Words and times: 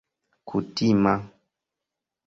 kutima 0.47 1.13